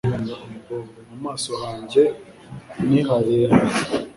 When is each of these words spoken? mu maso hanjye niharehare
mu 1.09 1.15
maso 1.25 1.51
hanjye 1.63 2.03
niharehare 2.87 3.57